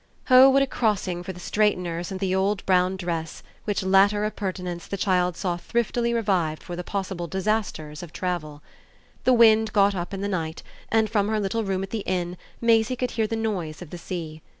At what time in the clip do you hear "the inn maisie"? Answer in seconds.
11.91-12.95